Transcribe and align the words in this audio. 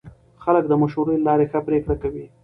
خلک 0.43 0.63
د 0.67 0.71
مشورې 0.81 1.15
له 1.19 1.23
لارې 1.27 1.45
ښه 1.51 1.59
پرېکړې 1.67 1.95
کوي 2.03 2.25